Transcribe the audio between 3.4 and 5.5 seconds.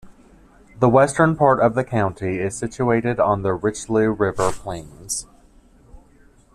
the Richelieu River plains.